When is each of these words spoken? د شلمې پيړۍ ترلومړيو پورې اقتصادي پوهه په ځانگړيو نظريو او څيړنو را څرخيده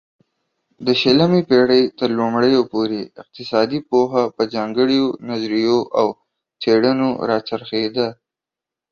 د 0.85 0.87
شلمې 1.01 1.41
پيړۍ 1.49 1.83
ترلومړيو 1.99 2.61
پورې 2.71 2.99
اقتصادي 3.21 3.79
پوهه 3.89 4.23
په 4.35 4.43
ځانگړيو 4.53 5.07
نظريو 5.29 5.77
او 5.99 6.07
څيړنو 6.61 7.09
را 7.29 7.37
څرخيده 7.49 8.07